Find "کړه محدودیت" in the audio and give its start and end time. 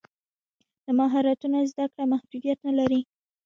1.91-2.59